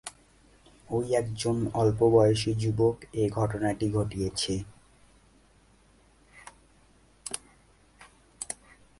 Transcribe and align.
ঐ 0.89 0.97
কয়েকজন 1.03 1.57
অল্প 1.73 1.99
বয়সী 2.13 2.51
যুবক 2.53 2.95
এ 3.13 3.23
ঘটনাটি 3.37 3.87
ঘটিয়েছে। 3.91 4.53